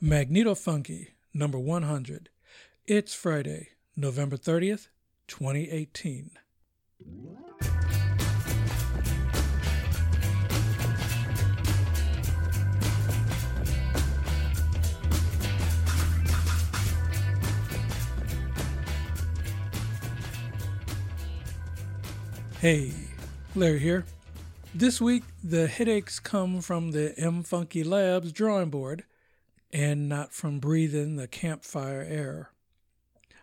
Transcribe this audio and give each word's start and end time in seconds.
Magneto 0.00 0.54
Funky, 0.54 1.14
number 1.34 1.58
100. 1.58 2.28
It's 2.86 3.14
Friday, 3.14 3.70
November 3.96 4.36
30th, 4.36 4.86
2018. 5.26 6.30
Hey, 22.60 22.92
Larry 23.56 23.80
here. 23.80 24.04
This 24.72 25.00
week, 25.00 25.24
the 25.42 25.66
headaches 25.66 26.20
come 26.20 26.60
from 26.60 26.92
the 26.92 27.18
M 27.18 27.42
Funky 27.42 27.82
Labs 27.82 28.30
drawing 28.30 28.70
board 28.70 29.02
and 29.72 30.08
not 30.08 30.32
from 30.32 30.58
breathing 30.58 31.16
the 31.16 31.28
campfire 31.28 32.06
air. 32.08 32.50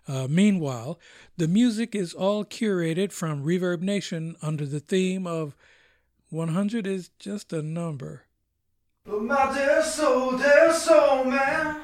Uh, 0.08 0.28
meanwhile, 0.30 1.00
the 1.38 1.48
music 1.48 1.96
is 1.96 2.14
all 2.14 2.46
curated 2.46 3.12
from 3.12 3.44
Reverb 3.44 3.82
Nation 3.82 4.36
under 4.42 4.66
the 4.66 4.80
theme 4.80 5.26
of 5.26 5.56
100 6.30 6.86
is 6.86 7.10
just 7.18 7.54
a 7.54 7.62
number. 7.62 8.24
But 9.06 9.22
my 9.22 9.54
dear 9.54 9.84
soul, 9.84 10.38
dear 10.38 10.74
soul, 10.74 11.26
man. 11.26 11.82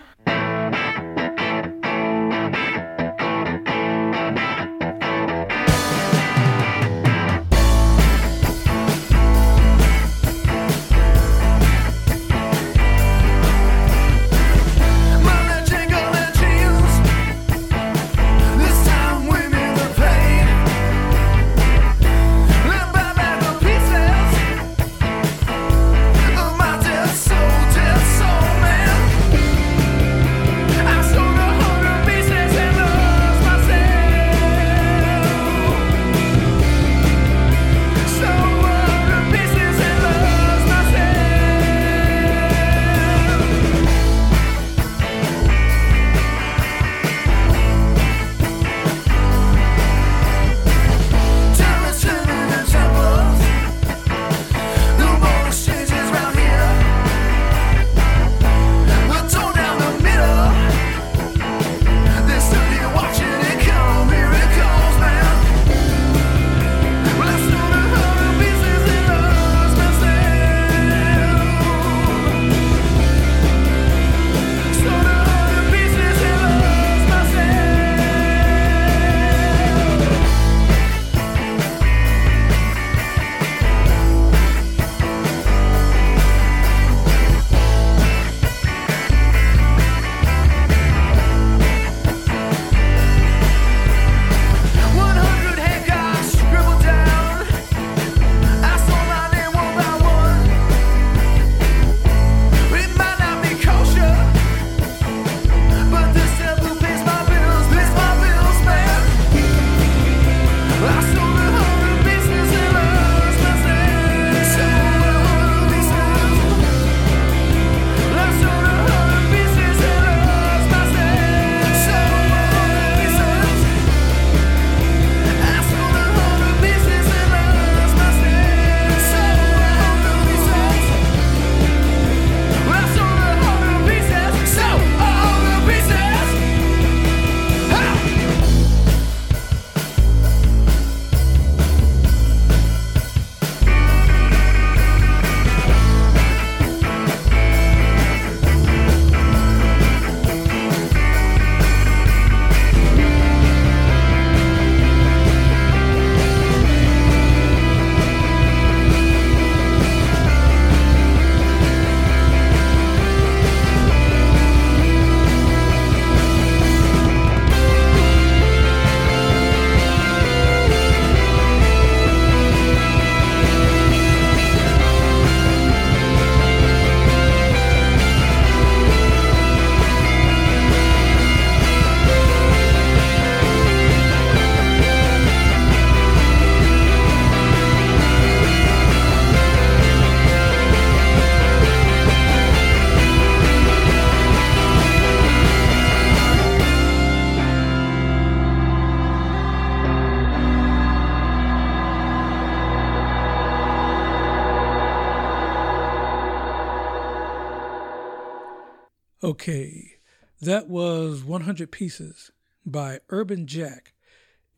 Pieces 211.81 212.29
by 212.63 212.99
Urban 213.09 213.47
Jack, 213.47 213.93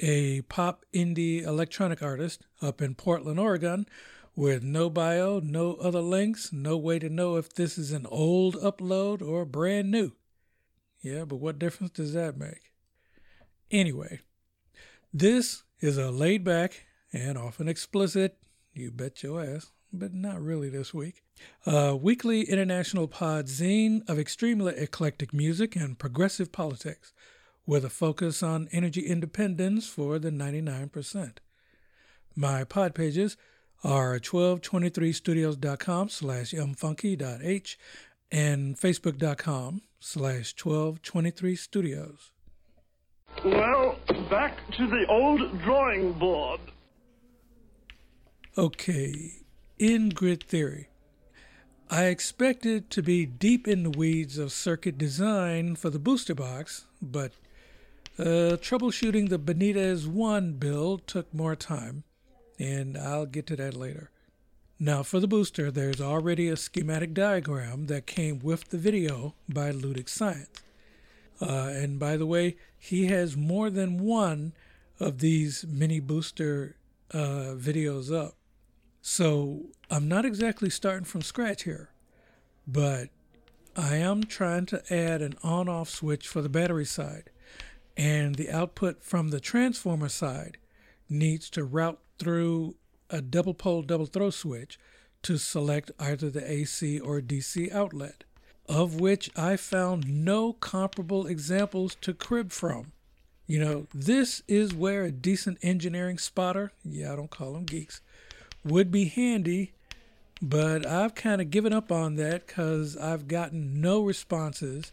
a 0.01 0.41
pop 0.41 0.83
indie 0.93 1.41
electronic 1.41 2.03
artist 2.03 2.45
up 2.61 2.81
in 2.81 2.95
Portland, 2.95 3.39
Oregon, 3.39 3.85
with 4.35 4.61
no 4.61 4.89
bio, 4.89 5.39
no 5.39 5.75
other 5.75 6.01
links, 6.01 6.51
no 6.51 6.75
way 6.75 6.99
to 6.99 7.07
know 7.07 7.37
if 7.37 7.53
this 7.53 7.77
is 7.77 7.93
an 7.93 8.05
old 8.07 8.55
upload 8.55 9.21
or 9.21 9.45
brand 9.45 9.89
new. 9.89 10.11
Yeah, 10.99 11.23
but 11.23 11.37
what 11.37 11.59
difference 11.59 11.93
does 11.93 12.11
that 12.11 12.35
make? 12.35 12.73
Anyway, 13.71 14.19
this 15.13 15.63
is 15.79 15.97
a 15.97 16.11
laid 16.11 16.43
back 16.43 16.87
and 17.13 17.37
often 17.37 17.69
explicit, 17.69 18.37
you 18.73 18.91
bet 18.91 19.23
your 19.23 19.41
ass, 19.41 19.71
but 19.93 20.13
not 20.13 20.41
really 20.41 20.67
this 20.67 20.93
week, 20.93 21.22
a 21.65 21.95
weekly 21.95 22.43
international 22.43 23.07
pod 23.07 23.47
zine 23.47 24.07
of 24.09 24.19
extremely 24.19 24.75
eclectic 24.75 25.33
music 25.33 25.75
and 25.75 25.97
progressive 25.97 26.51
politics, 26.51 27.13
with 27.65 27.85
a 27.85 27.89
focus 27.89 28.43
on 28.43 28.67
energy 28.71 29.07
independence 29.07 29.87
for 29.87 30.19
the 30.19 30.29
99%. 30.29 31.37
My 32.35 32.63
pod 32.63 32.95
pages 32.95 33.37
are 33.83 34.19
1223studios.com 34.19 36.09
slash 36.09 36.51
mfunky.h 36.51 37.77
and 38.31 38.77
facebook.com 38.77 39.81
slash 39.99 40.53
1223 40.57 41.55
studios. 41.55 42.31
Well, 43.43 43.97
back 44.29 44.57
to 44.77 44.87
the 44.87 45.05
old 45.07 45.61
drawing 45.61 46.13
board. 46.13 46.59
Okay, 48.57 49.43
in 49.79 50.09
grid 50.09 50.43
theory. 50.43 50.89
I 51.93 52.05
expected 52.05 52.89
to 52.89 53.03
be 53.03 53.27
deep 53.27 53.67
in 53.67 53.83
the 53.83 53.91
weeds 53.91 54.39
of 54.39 54.51
circuit 54.51 54.97
design 54.97 55.75
for 55.75 55.91
the 55.91 55.99
booster 55.99 56.33
box, 56.33 56.85
but 56.99 57.33
uh, 58.17 58.57
troubleshooting 58.57 59.29
the 59.29 59.37
Benitez 59.37 60.07
1 60.07 60.53
build 60.53 61.05
took 61.05 61.31
more 61.31 61.55
time, 61.55 62.03
and 62.57 62.97
I'll 62.97 63.27
get 63.27 63.45
to 63.45 63.55
that 63.57 63.75
later. 63.75 64.09
Now, 64.79 65.03
for 65.03 65.19
the 65.19 65.27
booster, 65.27 65.69
there's 65.69 66.01
already 66.01 66.47
a 66.47 66.57
schematic 66.57 67.13
diagram 67.13 67.85
that 67.85 68.07
came 68.07 68.39
with 68.39 68.69
the 68.69 68.79
video 68.79 69.35
by 69.47 69.71
Ludic 69.71 70.09
Science. 70.09 70.63
Uh, 71.39 71.69
and 71.75 71.99
by 71.99 72.17
the 72.17 72.25
way, 72.25 72.55
he 72.75 73.05
has 73.05 73.37
more 73.37 73.69
than 73.69 73.99
one 73.99 74.53
of 74.99 75.19
these 75.19 75.63
mini 75.69 75.99
booster 75.99 76.75
uh, 77.13 77.53
videos 77.55 78.11
up. 78.11 78.33
So 79.05 79.65
I'm 79.91 80.07
not 80.07 80.23
exactly 80.23 80.69
starting 80.69 81.03
from 81.03 81.23
scratch 81.23 81.63
here, 81.63 81.89
but 82.65 83.09
I 83.75 83.97
am 83.97 84.23
trying 84.23 84.65
to 84.67 84.81
add 84.89 85.21
an 85.21 85.35
on 85.43 85.67
off 85.67 85.89
switch 85.89 86.25
for 86.25 86.41
the 86.41 86.47
battery 86.47 86.85
side, 86.85 87.29
and 87.97 88.35
the 88.35 88.49
output 88.49 89.03
from 89.03 89.27
the 89.27 89.41
transformer 89.41 90.07
side 90.07 90.57
needs 91.09 91.49
to 91.49 91.65
route 91.65 91.99
through 92.17 92.77
a 93.09 93.21
double 93.21 93.53
pole 93.53 93.81
double 93.81 94.05
throw 94.05 94.29
switch 94.29 94.79
to 95.23 95.37
select 95.37 95.91
either 95.99 96.29
the 96.29 96.49
AC 96.49 96.97
or 96.97 97.19
DC 97.19 97.73
outlet, 97.73 98.23
of 98.69 99.01
which 99.01 99.29
I 99.35 99.57
found 99.57 100.23
no 100.23 100.53
comparable 100.53 101.27
examples 101.27 101.95
to 101.95 102.13
crib 102.13 102.53
from. 102.53 102.93
You 103.47 103.59
know, 103.59 103.87
this 103.93 104.41
is 104.47 104.73
where 104.73 105.03
a 105.03 105.11
decent 105.11 105.57
engineering 105.61 106.17
spotter, 106.17 106.71
yeah, 106.85 107.11
I 107.11 107.17
don't 107.17 107.29
call 107.29 107.51
them 107.51 107.65
geeks, 107.65 107.99
would 108.63 108.91
be 108.91 109.05
handy, 109.05 109.73
but 110.41 110.85
I've 110.85 111.15
kind 111.15 111.41
of 111.41 111.49
given 111.49 111.73
up 111.73 111.91
on 111.91 112.15
that 112.15 112.47
because 112.47 112.97
I've 112.97 113.27
gotten 113.27 113.81
no 113.81 114.01
responses 114.01 114.91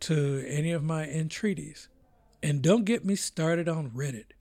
to 0.00 0.44
any 0.46 0.72
of 0.72 0.82
my 0.82 1.04
entreaties. 1.06 1.88
And 2.42 2.62
don't 2.62 2.84
get 2.84 3.04
me 3.04 3.16
started 3.16 3.68
on 3.68 3.90
Reddit. 3.90 4.32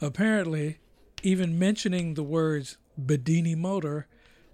Apparently, 0.00 0.78
even 1.22 1.58
mentioning 1.58 2.14
the 2.14 2.22
words 2.22 2.78
Bedini 3.00 3.56
motor 3.56 4.06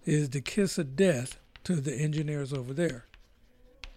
is 0.04 0.30
the 0.30 0.40
kiss 0.40 0.78
of 0.78 0.96
death 0.96 1.38
to 1.64 1.76
the 1.76 1.94
engineers 1.94 2.52
over 2.52 2.72
there. 2.72 3.06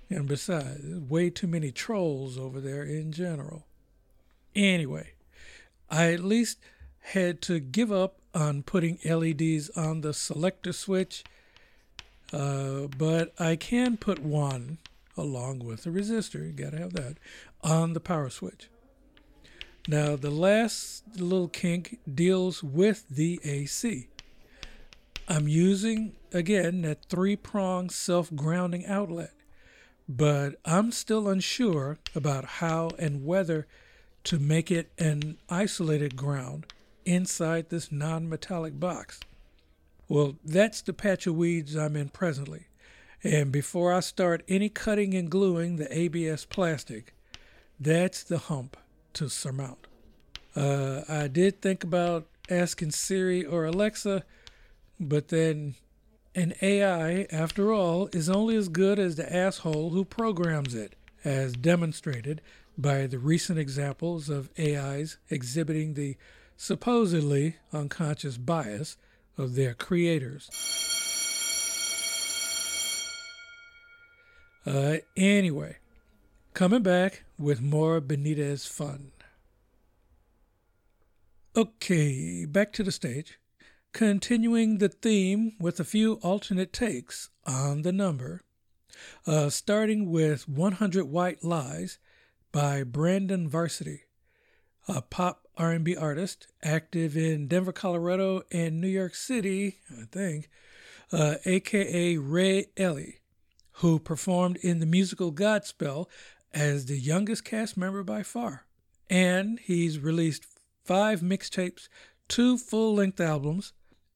And 0.09 0.27
besides, 0.27 0.83
way 1.09 1.29
too 1.31 1.47
many 1.47 1.71
trolls 1.71 2.38
over 2.38 2.61
there 2.61 2.83
in 2.83 3.11
general. 3.11 3.65
Anyway, 4.56 5.13
I 5.89 6.13
at 6.13 6.23
least 6.23 6.59
had 7.00 7.41
to 7.44 7.59
give 7.59 7.91
up 7.91 8.19
on 8.35 8.61
putting 8.61 8.99
LEDs 9.05 9.69
on 9.71 10.01
the 10.01 10.13
selector 10.13 10.73
switch, 10.73 11.23
uh, 12.33 12.87
but 12.97 13.33
I 13.39 13.55
can 13.55 13.97
put 13.97 14.19
one 14.19 14.77
along 15.17 15.59
with 15.59 15.83
the 15.83 15.89
resistor, 15.89 16.45
you 16.45 16.51
gotta 16.51 16.77
have 16.77 16.93
that, 16.93 17.15
on 17.63 17.93
the 17.93 17.99
power 17.99 18.29
switch. 18.29 18.67
Now, 19.87 20.15
the 20.15 20.31
last 20.31 21.03
little 21.15 21.47
kink 21.47 21.99
deals 22.11 22.63
with 22.63 23.07
the 23.09 23.39
AC. 23.43 24.07
I'm 25.27 25.47
using, 25.47 26.13
again, 26.33 26.81
that 26.81 27.05
three 27.05 27.35
prong 27.35 27.89
self 27.89 28.35
grounding 28.35 28.85
outlet, 28.85 29.31
but 30.09 30.55
I'm 30.65 30.91
still 30.91 31.27
unsure 31.29 31.99
about 32.13 32.45
how 32.45 32.91
and 32.99 33.25
whether 33.25 33.67
to 34.25 34.39
make 34.39 34.71
it 34.71 34.91
an 34.97 35.37
isolated 35.49 36.15
ground 36.15 36.65
inside 37.06 37.69
this 37.69 37.92
non 37.92 38.28
metallic 38.28 38.80
box. 38.80 39.19
Well, 40.07 40.36
that's 40.44 40.81
the 40.81 40.94
patch 40.94 41.25
of 41.28 41.36
weeds 41.36 41.75
I'm 41.75 41.96
in 41.96 42.10
presently. 42.10 42.68
And 43.24 43.52
before 43.52 43.92
I 43.92 44.02
start 44.02 44.44
any 44.48 44.69
cutting 44.69 45.16
and 45.16 45.30
gluing 45.30 45.78
the 45.78 45.98
ABS 45.98 46.46
plastic, 46.46 47.16
that's 47.80 48.24
the 48.24 48.38
hump 48.38 48.78
to 49.13 49.30
surmount. 49.30 49.88
Uh, 50.56 51.02
I 51.10 51.28
did 51.28 51.62
think 51.62 51.84
about 51.84 52.28
asking 52.50 52.92
Siri 52.92 53.44
or 53.44 53.66
Alexa, 53.66 54.24
but 55.00 55.30
then 55.30 55.75
an 56.36 56.54
AI, 56.62 57.25
after 57.31 57.74
all, 57.74 58.10
is 58.13 58.30
only 58.30 58.56
as 58.56 58.69
good 58.69 59.00
as 59.00 59.16
the 59.16 59.34
asshole 59.34 59.90
who 59.90 60.06
programs 60.06 60.75
it, 60.75 60.96
as 61.24 61.54
demonstrated 61.54 62.42
by 62.78 63.07
the 63.07 63.19
recent 63.19 63.57
examples 63.57 64.30
of 64.30 64.50
AIs 64.60 65.18
exhibiting 65.30 65.94
the 65.94 66.18
supposedly 66.57 67.57
unconscious 67.74 68.38
bias 68.38 68.98
of 69.38 69.56
their 69.56 69.74
creators. 69.74 70.50
Uh, 74.66 74.98
anyway, 75.16 75.78
coming 76.54 76.81
back 76.81 77.24
with 77.38 77.62
more 77.62 78.02
Benitez 78.02 78.68
fun. 78.68 79.12
Okay, 81.56 82.46
back 82.46 82.74
to 82.74 82.84
the 82.84 82.92
stage. 82.92 83.40
Continuing 83.94 84.80
the 84.80 84.90
theme 84.90 85.54
with 85.60 85.80
a 85.80 85.86
few 85.86 86.16
alternate 86.16 86.74
takes 86.74 87.30
on 87.46 87.84
the 87.84 87.94
number, 87.94 88.42
uh, 89.25 89.50
starting 89.50 90.12
with 90.12 90.50
100 90.50 91.06
White 91.06 91.44
Lies 91.44 92.00
by 92.52 92.84
Brandon 92.84 93.48
Varsity, 93.48 94.05
a 94.87 95.01
pop 95.01 95.47
R&B 95.57 95.95
artist 95.95 96.47
active 96.63 97.15
in 97.15 97.47
Denver, 97.47 97.71
Colorado, 97.71 98.43
and 98.51 98.81
New 98.81 98.87
York 98.87 99.15
City, 99.15 99.79
I 99.91 100.05
think, 100.11 100.49
uh, 101.11 101.35
aka 101.45 102.17
Ray 102.17 102.67
Ellie, 102.77 103.19
who 103.73 103.99
performed 103.99 104.57
in 104.57 104.79
the 104.79 104.85
musical 104.85 105.31
Godspell 105.31 106.07
as 106.53 106.85
the 106.85 106.97
youngest 106.97 107.43
cast 107.43 107.77
member 107.77 108.03
by 108.03 108.23
far. 108.23 108.65
And 109.09 109.59
he's 109.59 109.99
released 109.99 110.45
five 110.83 111.21
mixtapes, 111.21 111.87
two 112.27 112.57
full 112.57 112.95
length 112.95 113.19
albums, 113.19 113.73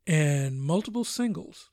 and 0.07 0.61
multiple 0.61 1.03
singles. 1.03 1.69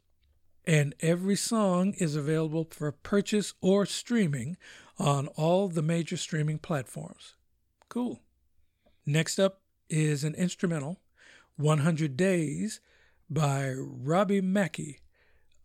And 0.64 0.94
every 1.00 1.36
song 1.36 1.94
is 1.98 2.16
available 2.16 2.66
for 2.70 2.90
purchase 2.90 3.54
or 3.60 3.86
streaming 3.86 4.56
on 4.98 5.28
all 5.28 5.68
the 5.68 5.82
major 5.82 6.16
streaming 6.16 6.58
platforms. 6.58 7.34
Cool. 7.88 8.20
Next 9.06 9.38
up 9.38 9.60
is 9.88 10.24
an 10.24 10.34
instrumental, 10.34 10.98
100 11.56 12.16
Days, 12.16 12.80
by 13.30 13.72
Robbie 13.72 14.40
Mackie, 14.40 14.98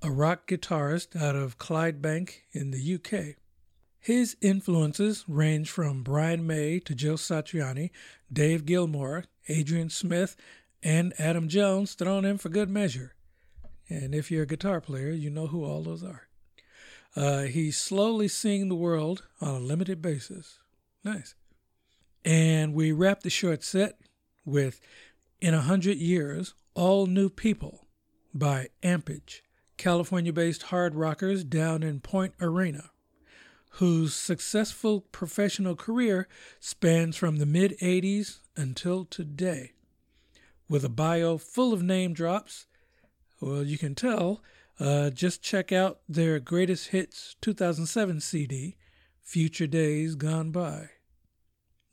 a 0.04 0.12
rock 0.12 0.48
guitarist 0.48 1.20
out 1.20 1.36
of 1.36 1.58
Clydebank 1.58 2.42
in 2.52 2.70
the 2.70 2.96
UK. 2.96 3.38
His 4.00 4.38
influences 4.42 5.26
range 5.28 5.72
from 5.72 6.04
Brian 6.04 6.46
May 6.46 6.80
to 6.82 6.94
Joe 6.94 7.16
Satriani, 7.16 7.90
Dave 8.32 8.66
Gilmour, 8.66 9.26
Adrian 9.48 9.90
Smith, 9.90 10.36
and 10.84 11.14
Adam 11.20 11.48
Jones 11.48 11.94
thrown 11.96 12.26
in 12.26 12.38
for 12.38 12.50
good 12.50 12.70
measure. 12.70 13.16
And 13.90 14.14
if 14.14 14.30
you're 14.32 14.44
a 14.44 14.48
guitar 14.48 14.82
player, 14.82 15.12
you 15.12 15.32
know 15.32 15.48
who 15.48 15.64
all 15.64 15.82
those 15.82 16.04
are. 16.04 16.28
Uh, 17.16 17.42
he's 17.42 17.78
slowly 17.78 18.28
seeing 18.28 18.70
the 18.70 18.76
world 18.76 19.28
on 19.42 19.50
a 19.50 19.60
limited 19.60 20.02
basis. 20.02 20.60
Nice. 21.04 21.36
And 22.24 22.74
we 22.74 22.92
wrap 22.92 23.22
the 23.22 23.30
short 23.30 23.64
set 23.64 24.00
with 24.46 24.80
In 25.40 25.54
a 25.54 25.62
Hundred 25.62 25.98
Years, 25.98 26.54
All 26.76 27.08
New 27.08 27.30
People 27.30 27.88
by 28.34 28.70
Ampage, 28.84 29.42
California 29.78 30.32
based 30.32 30.64
hard 30.64 30.94
rockers 30.94 31.44
down 31.44 31.82
in 31.82 32.00
Point 32.00 32.34
Arena, 32.40 32.92
whose 33.76 34.14
successful 34.14 35.02
professional 35.02 35.76
career 35.76 36.28
spans 36.60 37.16
from 37.16 37.38
the 37.38 37.46
mid 37.46 37.78
80s 37.80 38.40
until 38.56 39.06
today. 39.06 39.74
With 40.70 40.86
a 40.86 40.90
bio 40.90 41.38
full 41.38 41.74
of 41.74 41.82
name 41.82 42.14
drops, 42.14 42.68
well, 43.42 43.64
you 43.64 43.78
can 43.78 43.96
tell. 43.96 44.44
Uh, 44.80 45.10
just 45.10 45.42
check 45.42 45.72
out 45.72 46.00
their 46.08 46.40
greatest 46.40 46.90
hits 46.90 47.36
2007 47.42 48.20
CD, 48.22 48.78
Future 49.22 49.68
Days 49.68 50.16
Gone 50.16 50.52
By. 50.52 50.90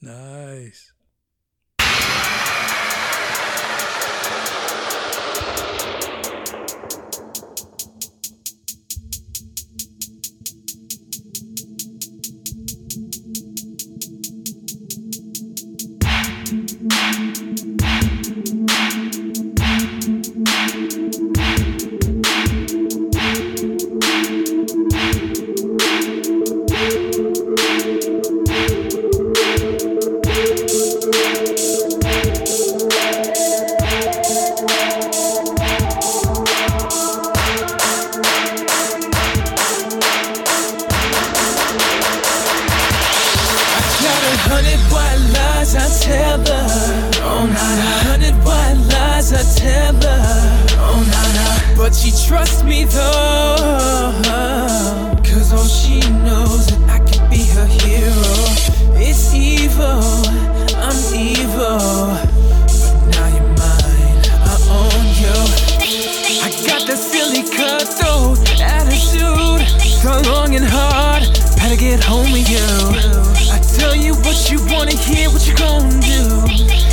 Nice. 0.00 0.92
tether. 46.00 46.66
Oh, 47.22 47.46
nah, 47.46 47.58
a 47.58 47.98
hundred 48.08 48.34
white 48.44 48.78
lies 48.92 49.32
I 49.32 49.42
tell 49.58 49.94
her. 49.94 50.66
Oh, 50.78 51.00
nah, 51.12 51.32
a. 51.36 51.76
But 51.76 51.94
she 51.94 52.10
trusts 52.26 52.62
me 52.62 52.84
though. 52.84 54.12
Cause 55.24 55.52
all 55.52 55.66
she 55.66 56.00
knows 56.24 56.66
that 56.66 56.82
I 56.88 56.98
could 56.98 57.28
be 57.30 57.44
her 57.54 57.66
hero. 57.66 58.34
It's 58.96 59.34
evil, 59.34 60.02
I'm 60.76 60.98
evil. 61.14 62.16
But 62.66 63.08
now 63.14 63.28
you're 63.34 63.52
mine, 63.60 64.20
I 64.42 64.54
own 64.80 65.04
you. 65.20 65.36
I 66.42 66.50
got 66.66 66.86
that 66.88 66.98
silly 66.98 67.42
cutthroat 67.42 68.38
attitude. 68.60 69.62
The 70.02 70.30
long 70.30 70.54
and 70.54 70.64
hard, 70.64 71.22
better 71.56 71.76
get 71.76 72.02
home 72.02 72.30
with 72.32 72.48
you. 72.48 73.17
Tell 73.88 73.96
you 73.96 74.12
what 74.20 74.36
you 74.52 74.60
wanna 74.68 74.92
hear, 74.92 75.30
what 75.30 75.48
you 75.48 75.56
gon' 75.56 75.88
do. 76.04 76.44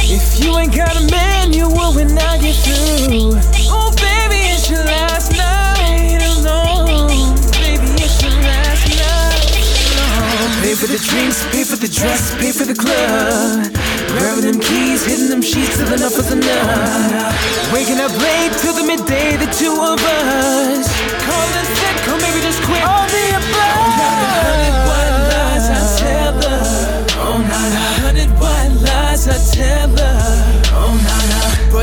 If 0.07 0.39
you 0.39 0.55
ain't 0.55 0.71
got 0.71 0.95
a 0.95 1.03
manual 1.11 1.91
when 1.91 2.07
I 2.17 2.39
get 2.39 2.55
through. 2.63 3.35
Oh, 3.67 3.91
baby, 3.99 4.39
it's 4.55 4.71
your 4.71 4.79
last 4.79 5.35
night 5.35 6.23
alone. 6.23 7.35
Baby, 7.59 7.99
it's 7.99 8.23
your 8.23 8.31
last 8.47 8.87
night 8.95 9.51
alone. 9.91 10.63
Pay 10.63 10.75
for 10.79 10.87
the 10.87 11.03
drinks, 11.11 11.43
pay 11.51 11.65
for 11.67 11.75
the 11.75 11.91
dress, 11.91 12.31
pay 12.39 12.53
for 12.55 12.63
the 12.63 12.79
club. 12.79 13.75
Grabbing 14.15 14.55
them 14.55 14.59
keys, 14.63 15.03
hitting 15.03 15.27
them 15.27 15.41
sheets 15.41 15.75
till 15.75 15.91
enough 15.91 16.15
is 16.15 16.31
enough. 16.31 17.75
Waking 17.75 17.99
up 17.99 18.15
late 18.23 18.55
till 18.63 18.71
the 18.71 18.87
midday, 18.87 19.35
the 19.35 19.51
two 19.51 19.75
of 19.83 19.99
us. 19.99 20.87
Call 21.27 21.43
Calling 21.43 21.67
sick, 21.75 22.07
or 22.07 22.15
maybe 22.23 22.39
just 22.39 22.63
quit. 22.63 22.79
All 22.87 23.03
the 23.11 23.44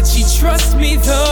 But 0.02 0.08
she 0.08 0.24
trusts 0.40 0.74
me 0.74 0.96
though. 0.96 1.31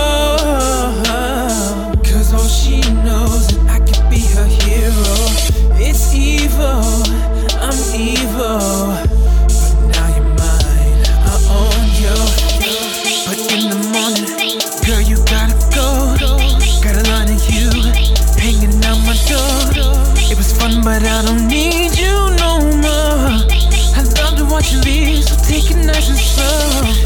So 25.70 26.48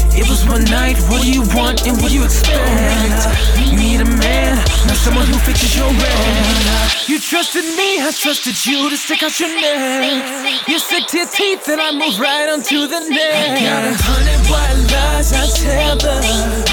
take 0.09 0.23
it 0.23 0.29
was 0.29 0.45
one 0.47 0.63
night, 0.65 0.97
what 1.09 1.21
do 1.21 1.31
you 1.31 1.41
want 1.53 1.85
and 1.85 2.01
what 2.01 2.09
do 2.09 2.15
you 2.15 2.23
expect? 2.23 3.27
You 3.59 3.77
need 3.77 4.01
a 4.01 4.05
man, 4.05 4.55
not 4.87 4.97
someone 4.97 5.27
who 5.27 5.37
fixes 5.39 5.75
your 5.75 5.87
rent. 5.87 7.07
You 7.07 7.19
trusted 7.19 7.65
me, 7.65 8.01
I 8.01 8.11
trusted 8.15 8.55
you 8.65 8.89
to 8.89 8.97
stick 8.97 9.23
out 9.23 9.37
your 9.39 9.49
neck. 9.49 10.67
You're 10.67 10.79
sick 10.79 11.07
to 11.07 11.17
your 11.17 11.27
teeth, 11.27 11.67
and 11.67 11.81
I 11.81 11.91
move 11.91 12.19
right 12.19 12.49
onto 12.49 12.87
the 12.87 13.01
neck. 13.09 13.51
I 13.51 13.65
got 13.65 13.83
a 13.85 13.93
hundred 14.01 14.41
white 14.49 14.79
lies 14.93 15.33
I 15.33 15.45
tell 15.51 15.99
her. 15.99 16.21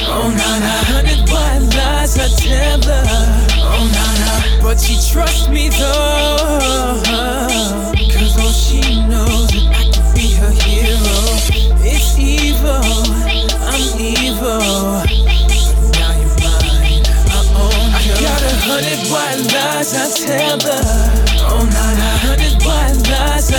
Oh, 0.07 0.31
not 0.31 0.63
a 0.63 0.79
hundred 0.93 1.21
white 1.29 1.67
lies 1.77 2.17
I 2.19 2.29
tell 2.41 2.83
her. 2.89 3.05
Oh, 3.59 3.85
not 3.91 4.17
a. 4.29 4.63
But 4.63 4.81
she 4.81 4.95
trusts 5.13 5.49
me 5.49 5.69
though. 5.69 7.52
Tell 19.85 20.61
her. 20.61 20.83
Oh, 21.43 21.67
a 21.97 22.17
hundred 22.23 22.63
white 22.63 23.11
lies 23.11 23.51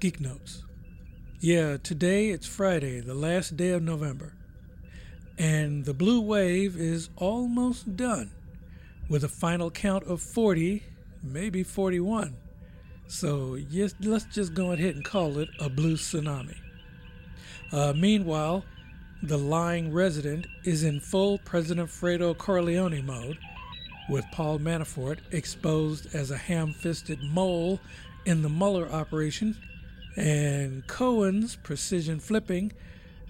Geek 0.00 0.18
Notes. 0.18 0.64
Yeah, 1.40 1.76
today 1.76 2.30
it's 2.30 2.46
Friday, 2.46 3.00
the 3.00 3.12
last 3.12 3.58
day 3.58 3.68
of 3.68 3.82
November. 3.82 4.32
And 5.36 5.84
the 5.84 5.92
blue 5.92 6.22
wave 6.22 6.74
is 6.74 7.10
almost 7.16 7.96
done 7.96 8.30
with 9.10 9.24
a 9.24 9.28
final 9.28 9.70
count 9.70 10.04
of 10.04 10.22
40, 10.22 10.82
maybe 11.22 11.62
41. 11.62 12.34
So 13.08 13.56
yes, 13.56 13.94
let's 14.00 14.24
just 14.24 14.54
go 14.54 14.72
ahead 14.72 14.94
and 14.94 15.04
call 15.04 15.36
it 15.36 15.50
a 15.60 15.68
blue 15.68 15.96
tsunami. 15.96 16.56
Uh, 17.70 17.92
meanwhile, 17.94 18.64
the 19.22 19.36
lying 19.36 19.92
resident 19.92 20.46
is 20.64 20.82
in 20.82 21.00
full 21.00 21.36
President 21.38 21.90
Fredo 21.90 22.36
Corleone 22.36 23.04
mode, 23.04 23.36
with 24.08 24.24
Paul 24.32 24.60
Manafort 24.60 25.18
exposed 25.30 26.14
as 26.14 26.30
a 26.30 26.38
ham 26.38 26.72
fisted 26.72 27.22
mole 27.22 27.78
in 28.24 28.40
the 28.40 28.48
Mueller 28.48 28.90
operation, 28.90 29.56
and 30.16 30.86
Cohen's 30.86 31.56
precision 31.56 32.20
flipping 32.20 32.72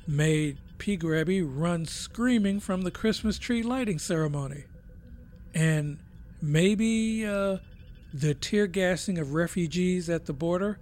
made 0.06 0.58
P. 0.78 0.96
Grabby 0.96 1.42
run 1.46 1.84
screaming 1.84 2.58
from 2.60 2.82
the 2.82 2.90
Christmas 2.90 3.38
tree 3.38 3.62
lighting 3.62 3.98
ceremony. 3.98 4.64
And 5.54 5.98
maybe 6.40 7.26
uh, 7.26 7.58
the 8.12 8.34
tear 8.34 8.66
gassing 8.66 9.18
of 9.18 9.34
refugees 9.34 10.08
at 10.08 10.26
the 10.26 10.32
border 10.32 10.78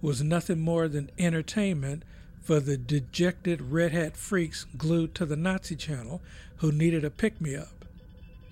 was 0.00 0.22
nothing 0.22 0.60
more 0.60 0.86
than 0.86 1.10
entertainment 1.18 2.02
for 2.42 2.60
the 2.60 2.76
dejected 2.76 3.60
red 3.60 3.92
hat 3.92 4.16
freaks 4.16 4.64
glued 4.76 5.14
to 5.14 5.26
the 5.26 5.36
Nazi 5.36 5.76
channel 5.76 6.20
who 6.58 6.72
needed 6.72 7.04
a 7.04 7.10
pick 7.10 7.40
me 7.40 7.56
up. 7.56 7.84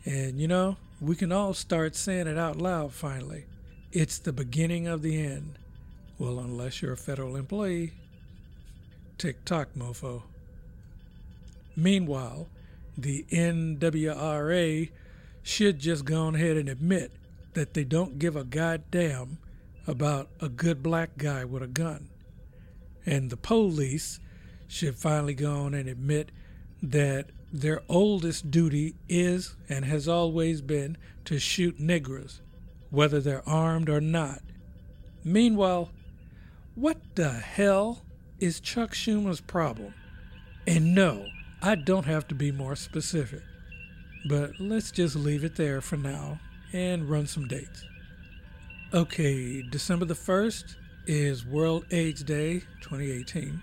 And 0.04 0.40
you 0.40 0.48
know, 0.48 0.76
we 1.00 1.14
can 1.14 1.32
all 1.32 1.54
start 1.54 1.94
saying 1.94 2.26
it 2.26 2.38
out 2.38 2.56
loud 2.56 2.92
finally. 2.92 3.44
It's 3.92 4.18
the 4.18 4.32
beginning 4.32 4.86
of 4.86 5.02
the 5.02 5.22
end. 5.22 5.58
Well, 6.18 6.38
unless 6.38 6.80
you're 6.80 6.94
a 6.94 6.96
federal 6.96 7.36
employee. 7.36 7.92
Tick 9.18 9.44
tock, 9.44 9.68
mofo. 9.76 10.22
Meanwhile, 11.76 12.48
the 12.96 13.26
NWRA 13.30 14.90
should 15.42 15.78
just 15.78 16.06
go 16.06 16.22
on 16.22 16.34
ahead 16.34 16.56
and 16.56 16.68
admit 16.68 17.12
that 17.52 17.74
they 17.74 17.84
don't 17.84 18.18
give 18.18 18.34
a 18.34 18.44
goddamn 18.44 19.38
about 19.86 20.28
a 20.40 20.48
good 20.48 20.82
black 20.82 21.18
guy 21.18 21.44
with 21.44 21.62
a 21.62 21.66
gun. 21.66 22.08
And 23.04 23.30
the 23.30 23.36
police 23.36 24.18
should 24.68 24.96
finally 24.96 25.34
go 25.34 25.52
on 25.52 25.74
and 25.74 25.88
admit 25.88 26.32
that 26.82 27.26
their 27.52 27.82
oldest 27.88 28.50
duty 28.50 28.94
is 29.08 29.54
and 29.68 29.84
has 29.84 30.08
always 30.08 30.62
been 30.62 30.96
to 31.26 31.38
shoot 31.38 31.78
niggers, 31.78 32.40
whether 32.90 33.20
they're 33.20 33.48
armed 33.48 33.88
or 33.88 34.00
not. 34.00 34.40
Meanwhile, 35.22 35.90
what 36.76 36.98
the 37.16 37.30
hell 37.30 38.02
is 38.38 38.60
Chuck 38.60 38.92
Schumer's 38.92 39.40
problem? 39.40 39.94
And 40.66 40.94
no, 40.94 41.26
I 41.62 41.74
don't 41.74 42.06
have 42.06 42.28
to 42.28 42.34
be 42.34 42.52
more 42.52 42.76
specific. 42.76 43.42
But 44.28 44.52
let's 44.60 44.90
just 44.90 45.16
leave 45.16 45.42
it 45.42 45.56
there 45.56 45.80
for 45.80 45.96
now 45.96 46.38
and 46.72 47.08
run 47.08 47.26
some 47.26 47.48
dates. 47.48 47.84
Okay, 48.92 49.62
December 49.62 50.04
the 50.04 50.14
1st 50.14 50.76
is 51.06 51.46
World 51.46 51.86
AIDS 51.90 52.22
Day 52.22 52.60
2018. 52.82 53.60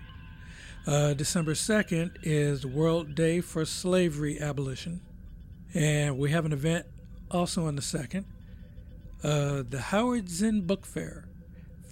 Uh, 0.86 1.14
December 1.14 1.52
2nd 1.52 2.16
is 2.22 2.66
World 2.66 3.14
Day 3.14 3.40
for 3.40 3.64
Slavery 3.64 4.40
Abolition. 4.40 5.00
And 5.72 6.18
we 6.18 6.30
have 6.30 6.44
an 6.44 6.52
event 6.52 6.86
also 7.30 7.66
on 7.66 7.76
the 7.76 7.82
2nd. 7.82 8.24
Uh, 9.22 9.62
the 9.68 9.80
Howard 9.80 10.28
Zinn 10.28 10.66
Book 10.66 10.84
Fair, 10.84 11.26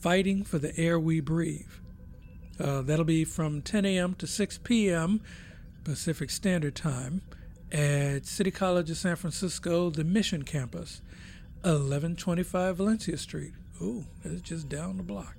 Fighting 0.03 0.43
for 0.43 0.59
the 0.59 0.77
Air 0.77 0.99
We 0.99 1.21
Breathe. 1.21 1.71
Uh, 2.59 2.83
that'll 2.83 3.05
be 3.05 3.25
from 3.25 3.63
10 3.63 3.85
a.m. 3.85 4.15
to 4.17 4.27
6 4.27 4.59
p.m. 4.65 5.21
Pacific 5.85 6.29
Standard 6.29 6.75
Time 6.75 7.23
at 7.71 8.27
City 8.27 8.51
College 8.51 8.91
of 8.91 8.97
San 8.97 9.15
Francisco, 9.15 9.91
the 9.91 10.03
Mission 10.03 10.43
Campus, 10.43 11.03
1125 11.61 12.79
Valencia 12.79 13.17
Street. 13.17 13.53
Ooh, 13.81 14.05
it's 14.25 14.43
just 14.43 14.69
down 14.69 14.97
the 14.97 15.05
block. 15.05 15.37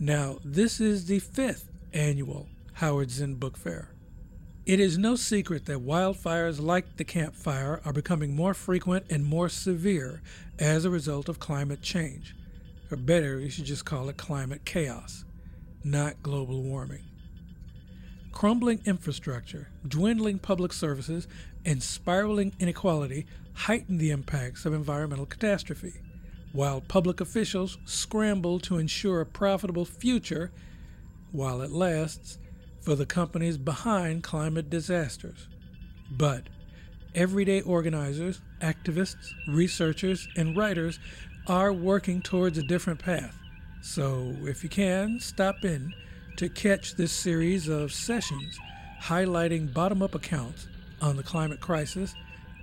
Now, 0.00 0.38
this 0.42 0.80
is 0.80 1.04
the 1.04 1.18
fifth 1.18 1.68
annual 1.92 2.48
Howard 2.72 3.10
Zinn 3.10 3.34
Book 3.34 3.58
Fair. 3.58 3.90
It 4.64 4.80
is 4.80 4.96
no 4.96 5.14
secret 5.14 5.66
that 5.66 5.84
wildfires 5.84 6.58
like 6.58 6.96
the 6.96 7.04
Camp 7.04 7.36
Fire 7.36 7.82
are 7.84 7.92
becoming 7.92 8.34
more 8.34 8.54
frequent 8.54 9.04
and 9.10 9.26
more 9.26 9.50
severe 9.50 10.22
as 10.58 10.86
a 10.86 10.90
result 10.90 11.28
of 11.28 11.38
climate 11.38 11.82
change. 11.82 12.34
Or 12.94 12.96
better, 12.96 13.40
you 13.40 13.50
should 13.50 13.64
just 13.64 13.84
call 13.84 14.08
it 14.08 14.16
climate 14.16 14.64
chaos, 14.64 15.24
not 15.82 16.22
global 16.22 16.62
warming. 16.62 17.02
Crumbling 18.30 18.82
infrastructure, 18.86 19.68
dwindling 19.88 20.38
public 20.38 20.72
services, 20.72 21.26
and 21.64 21.82
spiraling 21.82 22.52
inequality 22.60 23.26
heighten 23.52 23.98
the 23.98 24.12
impacts 24.12 24.64
of 24.64 24.72
environmental 24.72 25.26
catastrophe, 25.26 25.94
while 26.52 26.80
public 26.82 27.20
officials 27.20 27.78
scramble 27.84 28.60
to 28.60 28.78
ensure 28.78 29.20
a 29.20 29.26
profitable 29.26 29.84
future 29.84 30.52
while 31.32 31.62
it 31.62 31.72
lasts 31.72 32.38
for 32.80 32.94
the 32.94 33.06
companies 33.06 33.58
behind 33.58 34.22
climate 34.22 34.70
disasters. 34.70 35.48
But 36.12 36.44
everyday 37.12 37.60
organizers, 37.60 38.40
activists, 38.60 39.32
researchers, 39.48 40.28
and 40.36 40.56
writers 40.56 41.00
are 41.46 41.72
working 41.72 42.22
towards 42.22 42.58
a 42.58 42.62
different 42.62 42.98
path. 42.98 43.38
So 43.82 44.34
if 44.42 44.62
you 44.62 44.70
can, 44.70 45.20
stop 45.20 45.64
in 45.64 45.92
to 46.36 46.48
catch 46.48 46.96
this 46.96 47.12
series 47.12 47.68
of 47.68 47.92
sessions 47.92 48.58
highlighting 49.02 49.72
bottom 49.72 50.02
up 50.02 50.14
accounts 50.14 50.66
on 51.00 51.16
the 51.16 51.22
climate 51.22 51.60
crisis 51.60 52.14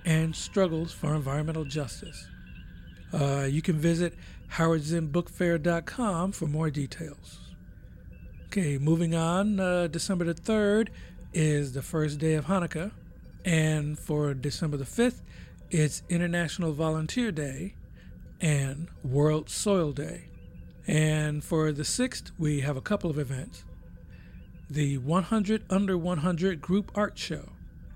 and 0.04 0.36
struggles 0.36 0.92
for 0.92 1.14
environmental 1.14 1.64
justice. 1.64 2.28
Uh, 3.14 3.48
you 3.50 3.62
can 3.62 3.78
visit 3.78 4.16
howardzinnbookfair.com 4.54 6.32
for 6.32 6.48
more 6.48 6.72
details. 6.72 7.40
Okay, 8.48 8.78
moving 8.78 9.14
on. 9.14 9.60
Uh, 9.60 9.88
December 9.88 10.26
the 10.26 10.34
3rd 10.34 10.90
is 11.34 11.74
the 11.74 11.82
first 11.82 12.20
day 12.20 12.34
of 12.34 12.46
Hanukkah. 12.46 12.92
And 13.46 13.98
for 13.98 14.34
December 14.34 14.78
the 14.78 14.86
5th, 14.86 15.22
it's 15.70 16.04
International 16.10 16.74
Volunteer 16.74 17.32
Day 17.32 17.76
and 18.42 18.88
World 19.04 19.50
Soil 19.50 19.92
Day. 19.92 20.26
And 20.88 21.44
for 21.44 21.72
the 21.72 21.84
6th, 21.84 22.32
we 22.38 22.62
have 22.62 22.76
a 22.76 22.82
couple 22.82 23.10
of 23.10 23.20
events. 23.20 23.64
The 24.70 24.98
100 24.98 25.64
Under 25.70 25.98
100 25.98 26.62
Group 26.62 26.92
Art 26.96 27.18
Show. 27.18 27.50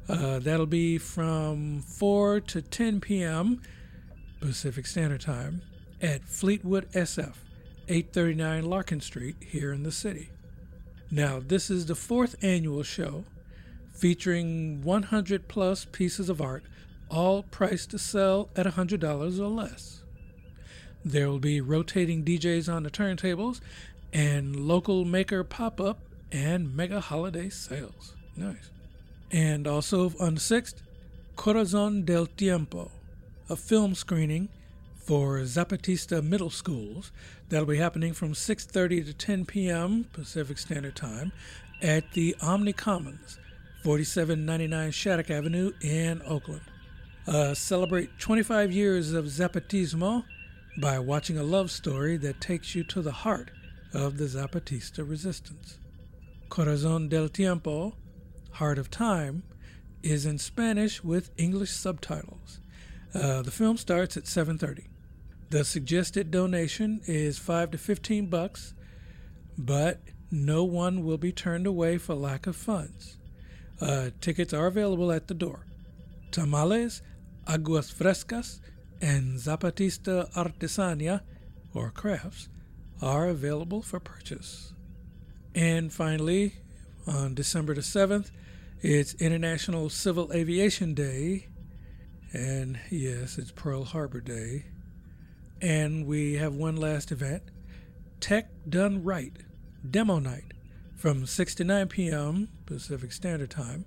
Uh, 0.07 0.39
that'll 0.39 0.67
be 0.67 0.99
from 0.99 1.81
4 1.81 2.39
to 2.41 2.61
10 2.61 3.01
p.m. 3.01 3.61
Pacific 4.39 4.85
Standard 4.85 5.21
Time 5.21 5.63
at 6.01 6.27
Fleetwood 6.27 6.91
SF, 6.91 7.33
839 7.87 8.65
Larkin 8.65 9.01
Street 9.01 9.35
here 9.39 9.73
in 9.73 9.81
the 9.81 9.91
city. 9.91 10.29
Now, 11.09 11.41
this 11.45 11.71
is 11.71 11.87
the 11.87 11.95
fourth 11.95 12.35
annual 12.43 12.83
show 12.83 13.25
featuring 13.93 14.83
100 14.83 15.47
plus 15.47 15.85
pieces 15.85 16.29
of 16.29 16.41
art, 16.41 16.63
all 17.09 17.43
priced 17.43 17.91
to 17.91 17.97
sell 17.97 18.49
at 18.55 18.65
$100 18.65 19.39
or 19.39 19.47
less. 19.47 20.03
There 21.05 21.29
will 21.29 21.39
be 21.39 21.61
rotating 21.61 22.23
DJs 22.23 22.73
on 22.73 22.81
the 22.81 22.89
turntables 22.89 23.61
and 24.11 24.55
local 24.55 25.05
maker 25.05 25.43
pop 25.43 25.79
up 25.79 25.99
and 26.31 26.75
mega 26.75 26.99
holiday 26.99 27.49
sales. 27.49 28.15
Nice. 28.35 28.71
And 29.31 29.67
also 29.67 30.11
on 30.19 30.33
the 30.33 30.41
6th, 30.41 30.81
Corazon 31.35 32.05
del 32.05 32.25
Tiempo, 32.25 32.89
a 33.49 33.55
film 33.55 33.93
screening 33.93 34.49
for 34.97 35.37
Zapatista 35.41 36.23
middle 36.23 36.49
schools. 36.49 37.11
That'll 37.49 37.67
be 37.67 37.77
happening 37.77 38.13
from 38.13 38.33
6:30 38.33 39.05
to 39.05 39.13
10 39.13 39.45
p.m. 39.45 40.05
Pacific 40.11 40.57
Standard 40.57 40.95
Time 40.95 41.31
at 41.83 42.13
the 42.13 42.35
Omni 42.41 42.73
Commons, 42.73 43.37
4799 43.83 44.89
Shattuck 44.89 45.29
Avenue 45.29 45.71
in 45.81 46.23
Oakland. 46.25 46.63
Uh, 47.27 47.53
celebrate 47.53 48.17
25 48.17 48.71
years 48.71 49.13
of 49.13 49.25
Zapatismo 49.25 50.23
by 50.77 50.99
watching 50.99 51.37
a 51.37 51.43
love 51.43 51.71
story 51.71 52.17
that 52.17 52.41
takes 52.41 52.75
you 52.75 52.83
to 52.83 53.01
the 53.01 53.11
heart 53.11 53.51
of 53.93 54.17
the 54.17 54.25
Zapatista 54.25 55.07
resistance. 55.07 55.79
Corazon 56.49 57.07
del 57.07 57.29
Tiempo, 57.29 57.95
Heart 58.51 58.77
of 58.77 58.91
Time, 58.91 59.43
is 60.03 60.25
in 60.25 60.37
Spanish 60.37 61.03
with 61.03 61.31
English 61.37 61.71
subtitles. 61.71 62.59
Uh, 63.13 63.41
the 63.41 63.51
film 63.51 63.77
starts 63.77 64.17
at 64.17 64.27
7:30. 64.27 64.89
The 65.49 65.63
suggested 65.63 66.31
donation 66.31 67.01
is 67.05 67.37
5 67.37 67.71
to 67.71 67.77
15 67.77 68.27
bucks, 68.27 68.73
but 69.57 70.01
no 70.29 70.63
one 70.63 71.03
will 71.03 71.17
be 71.17 71.31
turned 71.31 71.65
away 71.65 71.97
for 71.97 72.13
lack 72.13 72.45
of 72.45 72.55
funds. 72.55 73.17
Uh, 73.79 74.09
tickets 74.19 74.53
are 74.53 74.67
available 74.67 75.11
at 75.11 75.27
the 75.27 75.33
door. 75.33 75.65
Tamales, 76.31 77.01
aguas 77.47 77.91
frescas, 77.91 78.59
and 79.01 79.37
Zapatista 79.37 80.31
artesania, 80.33 81.21
or 81.73 81.91
crafts, 81.91 82.49
are 83.01 83.27
available 83.27 83.81
for 83.81 83.99
purchase. 83.99 84.73
And 85.53 85.91
finally, 85.91 86.55
on 87.07 87.33
December 87.33 87.75
the 87.75 87.81
7th, 87.81 88.31
it's 88.81 89.13
International 89.15 89.89
Civil 89.89 90.31
Aviation 90.33 90.93
Day. 90.93 91.47
And 92.33 92.79
yes, 92.89 93.37
it's 93.37 93.51
Pearl 93.51 93.85
Harbor 93.85 94.21
Day. 94.21 94.65
And 95.61 96.05
we 96.05 96.33
have 96.33 96.53
one 96.53 96.75
last 96.75 97.11
event 97.11 97.43
Tech 98.19 98.49
Done 98.67 99.03
Right 99.03 99.33
Demo 99.89 100.19
Night 100.19 100.53
from 100.95 101.25
6 101.25 101.55
to 101.55 101.63
9 101.63 101.87
p.m. 101.87 102.49
Pacific 102.65 103.11
Standard 103.11 103.51
Time 103.51 103.85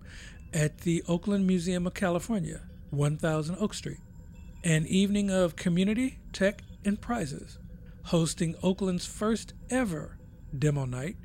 at 0.53 0.79
the 0.79 1.03
Oakland 1.09 1.47
Museum 1.47 1.87
of 1.87 1.95
California, 1.95 2.63
1000 2.91 3.57
Oak 3.61 3.75
Street. 3.75 3.99
An 4.65 4.87
evening 4.87 5.31
of 5.31 5.55
community, 5.55 6.19
tech, 6.33 6.63
and 6.85 7.01
prizes, 7.01 7.59
hosting 8.07 8.57
Oakland's 8.61 9.07
first 9.07 9.55
ever 9.71 10.19
demo 10.57 10.85
night, 10.85 11.17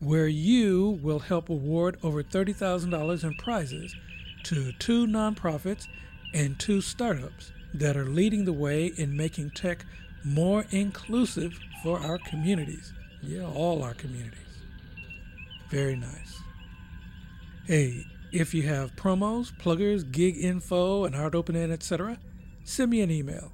where 0.00 0.28
you 0.28 1.00
will 1.02 1.20
help 1.20 1.48
award 1.48 1.96
over 2.02 2.22
$30,000 2.22 3.24
in 3.24 3.34
prizes 3.34 3.96
to 4.42 4.72
two 4.72 5.06
nonprofits 5.06 5.86
and 6.34 6.58
two 6.58 6.82
startups 6.82 7.50
that 7.72 7.96
are 7.96 8.04
leading 8.04 8.44
the 8.44 8.52
way 8.52 8.92
in 8.98 9.16
making 9.16 9.50
tech 9.52 9.86
more 10.22 10.66
inclusive 10.70 11.58
for 11.82 11.98
our 11.98 12.18
communities. 12.18 12.92
Yeah, 13.22 13.46
all 13.46 13.82
our 13.82 13.94
communities. 13.94 14.38
Very 15.70 15.96
nice. 15.96 16.40
Hey, 17.66 18.04
if 18.32 18.52
you 18.52 18.64
have 18.64 18.96
promos, 18.96 19.50
pluggers, 19.58 20.04
gig 20.04 20.36
info, 20.36 21.04
and 21.04 21.16
art 21.16 21.34
opening, 21.34 21.72
etc., 21.72 22.18
send 22.64 22.90
me 22.90 23.00
an 23.00 23.10
email. 23.10 23.52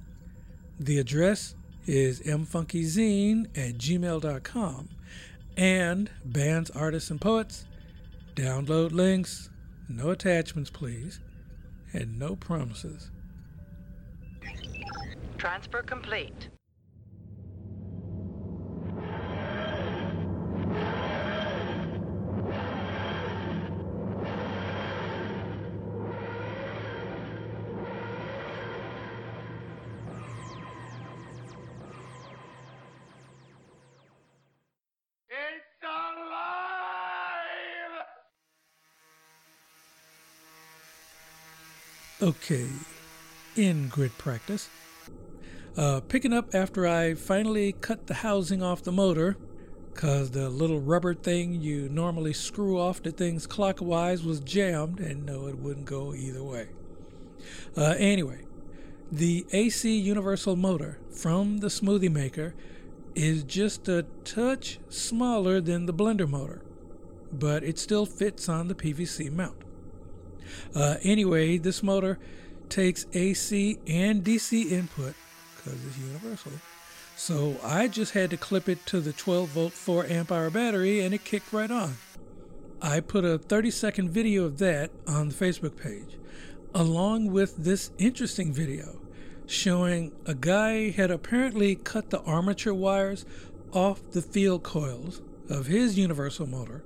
The 0.79 0.99
address 0.99 1.55
is 1.85 2.21
mfunkyzine 2.21 3.45
at 3.57 3.77
gmail.com. 3.77 4.89
And 5.57 6.09
bands, 6.23 6.69
artists, 6.69 7.09
and 7.09 7.19
poets, 7.19 7.65
download 8.35 8.91
links, 8.91 9.49
no 9.89 10.11
attachments, 10.11 10.69
please, 10.69 11.19
and 11.91 12.17
no 12.17 12.35
promises. 12.35 13.11
Transfer 15.37 15.81
complete. 15.81 16.49
Okay, 42.21 42.67
in 43.55 43.87
grid 43.87 44.11
practice. 44.17 44.69
Uh, 45.77 46.01
picking 46.01 46.33
up 46.33 46.53
after 46.53 46.85
I 46.85 47.13
finally 47.13 47.71
cut 47.71 48.07
the 48.07 48.15
housing 48.15 48.61
off 48.61 48.83
the 48.83 48.91
motor, 48.91 49.37
because 49.93 50.31
the 50.31 50.49
little 50.49 50.81
rubber 50.81 51.13
thing 51.13 51.61
you 51.61 51.87
normally 51.87 52.33
screw 52.33 52.77
off 52.77 53.01
the 53.01 53.11
things 53.11 53.47
clockwise 53.47 54.21
was 54.25 54.41
jammed, 54.41 54.99
and 54.99 55.25
no, 55.25 55.47
it 55.47 55.59
wouldn't 55.59 55.85
go 55.85 56.13
either 56.13 56.43
way. 56.43 56.67
Uh, 57.77 57.95
anyway, 57.97 58.41
the 59.09 59.45
AC 59.53 59.97
universal 59.97 60.57
motor 60.57 60.99
from 61.09 61.59
the 61.59 61.67
Smoothie 61.67 62.11
Maker 62.11 62.53
is 63.15 63.43
just 63.43 63.87
a 63.87 64.05
touch 64.25 64.77
smaller 64.89 65.61
than 65.61 65.85
the 65.85 65.93
blender 65.93 66.27
motor, 66.27 66.63
but 67.31 67.63
it 67.63 67.79
still 67.79 68.05
fits 68.05 68.49
on 68.49 68.67
the 68.67 68.75
PVC 68.75 69.31
mount. 69.31 69.63
Uh, 70.75 70.95
anyway, 71.03 71.57
this 71.57 71.83
motor 71.83 72.19
takes 72.69 73.05
AC 73.13 73.79
and 73.87 74.23
DC 74.23 74.71
input 74.71 75.15
because 75.55 75.85
it's 75.85 75.97
universal. 75.97 76.51
So 77.15 77.57
I 77.63 77.87
just 77.87 78.13
had 78.13 78.29
to 78.29 78.37
clip 78.37 78.69
it 78.69 78.85
to 78.87 79.01
the 79.01 79.11
12 79.11 79.49
volt 79.49 79.73
4 79.73 80.05
amp 80.05 80.31
hour 80.31 80.49
battery 80.49 81.01
and 81.01 81.13
it 81.13 81.23
kicked 81.25 81.51
right 81.51 81.69
on. 81.69 81.95
I 82.81 83.01
put 83.01 83.25
a 83.25 83.37
30 83.37 83.71
second 83.71 84.09
video 84.11 84.45
of 84.45 84.57
that 84.59 84.91
on 85.05 85.29
the 85.29 85.35
Facebook 85.35 85.75
page, 85.75 86.17
along 86.73 87.31
with 87.31 87.57
this 87.57 87.91
interesting 87.97 88.53
video 88.53 88.99
showing 89.49 90.11
a 90.27 90.35
guy 90.35 90.91
had 90.91 91.09
apparently 91.09 91.75
cut 91.75 92.11
the 92.11 92.21
armature 92.21 92.73
wires 92.73 93.25
off 93.73 93.99
the 94.11 94.21
field 94.21 94.61
coils 94.61 95.21
of 95.49 95.65
his 95.65 95.97
universal 95.97 96.45
motor, 96.45 96.83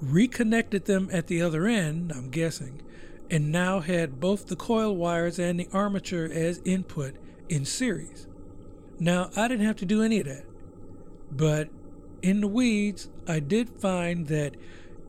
reconnected 0.00 0.84
them 0.84 1.08
at 1.12 1.26
the 1.26 1.40
other 1.42 1.66
end, 1.66 2.12
I'm 2.12 2.30
guessing, 2.30 2.82
and 3.30 3.50
now 3.50 3.80
had 3.80 4.20
both 4.20 4.46
the 4.46 4.56
coil 4.56 4.94
wires 4.94 5.38
and 5.38 5.58
the 5.58 5.68
armature 5.72 6.28
as 6.30 6.60
input 6.64 7.16
in 7.48 7.64
series. 7.64 8.26
Now, 8.98 9.30
I 9.36 9.48
didn't 9.48 9.66
have 9.66 9.76
to 9.76 9.84
do 9.86 10.02
any 10.02 10.20
of 10.20 10.26
that, 10.26 10.44
but 11.30 11.68
in 12.22 12.40
the 12.40 12.48
weeds, 12.48 13.08
I 13.28 13.40
did 13.40 13.68
find 13.68 14.26
that 14.28 14.56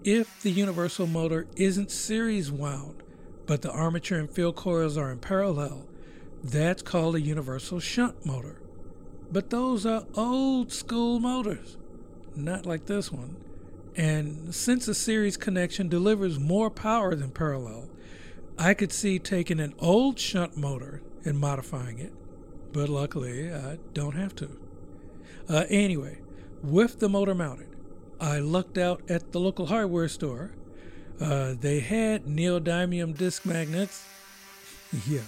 if 0.03 0.41
the 0.41 0.51
universal 0.51 1.07
motor 1.07 1.47
isn't 1.55 1.91
series 1.91 2.51
wound, 2.51 3.03
but 3.45 3.61
the 3.61 3.71
armature 3.71 4.19
and 4.19 4.29
field 4.29 4.55
coils 4.55 4.97
are 4.97 5.11
in 5.11 5.19
parallel, 5.19 5.87
that's 6.43 6.81
called 6.81 7.15
a 7.15 7.21
universal 7.21 7.79
shunt 7.79 8.25
motor. 8.25 8.61
But 9.31 9.49
those 9.49 9.85
are 9.85 10.05
old 10.15 10.71
school 10.71 11.19
motors, 11.19 11.77
not 12.35 12.65
like 12.65 12.85
this 12.85 13.11
one. 13.11 13.37
And 13.97 14.53
since 14.53 14.87
a 14.87 14.93
series 14.93 15.37
connection 15.37 15.89
delivers 15.89 16.39
more 16.39 16.69
power 16.69 17.15
than 17.15 17.31
parallel, 17.31 17.89
I 18.57 18.75
could 18.75 18.93
see 18.93 19.17
taking 19.17 19.59
an 19.59 19.73
old 19.79 20.19
shunt 20.19 20.55
motor 20.55 21.01
and 21.25 21.39
modifying 21.39 21.97
it, 21.97 22.13
but 22.71 22.89
luckily 22.89 23.51
I 23.51 23.79
don't 23.95 24.15
have 24.15 24.35
to. 24.35 24.51
Uh, 25.49 25.65
anyway, 25.69 26.19
with 26.61 26.99
the 26.99 27.09
motor 27.09 27.33
mounted, 27.33 27.69
I 28.19 28.37
lucked 28.37 28.77
out 28.77 29.01
at 29.09 29.31
the 29.31 29.39
local 29.39 29.65
hardware 29.65 30.07
store. 30.07 30.51
Uh, 31.19 31.55
they 31.59 31.79
had 31.79 32.25
neodymium 32.25 33.17
disc 33.17 33.47
magnets. 33.47 34.05
yeah, 35.07 35.21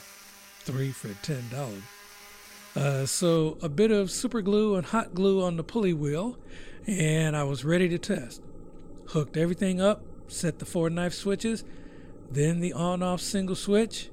three 0.60 0.91
for 0.91 1.13
ten 1.23 1.43
dollars. 1.49 1.82
Uh, 2.75 3.05
so 3.08 3.58
a 3.63 3.69
bit 3.69 3.89
of 3.89 4.12
super 4.12 4.43
glue 4.43 4.75
and 4.75 4.86
hot 4.86 5.15
glue 5.15 5.43
on 5.43 5.58
the 5.58 5.63
pulley 5.63 5.93
wheel, 5.93 6.38
and 6.86 7.36
I 7.36 7.43
was 7.43 7.65
ready 7.65 7.89
to 7.89 7.97
test. 7.97 8.43
Hooked 9.09 9.37
everything 9.37 9.81
up, 9.81 10.03
set 10.27 10.59
the 10.59 10.65
four 10.65 10.89
knife 10.89 11.13
switches, 11.13 11.63
then 12.29 12.59
the 12.59 12.73
on-off 12.73 13.21
single 13.21 13.55
switch, 13.55 14.09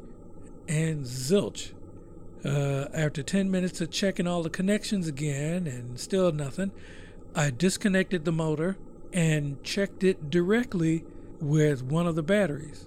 and 0.69 1.05
zilch. 1.05 1.73
Uh, 2.45 2.87
after 2.95 3.23
10 3.23 3.51
minutes 3.51 3.81
of 3.81 3.91
checking 3.91 4.27
all 4.27 4.43
the 4.43 4.51
connections 4.51 5.09
again 5.09 5.67
and 5.67 5.99
still 5.99 6.33
nothing, 6.33 6.71
I 7.35 7.51
disconnected 7.51 8.25
the 8.25 8.33
motor 8.33 8.77
and 9.13 9.63
checked 9.63 10.03
it 10.03 10.31
directly 10.31 11.05
with 11.41 11.83
one 11.83 12.07
of 12.07 12.15
the 12.15 12.23
batteries. 12.23 12.87